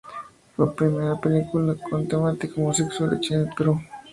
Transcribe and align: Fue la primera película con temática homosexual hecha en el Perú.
Fue 0.55 0.65
la 0.65 0.73
primera 0.73 1.15
película 1.21 1.75
con 1.75 2.07
temática 2.07 2.59
homosexual 2.59 3.13
hecha 3.17 3.35
en 3.35 3.41
el 3.49 3.53
Perú. 3.53 3.79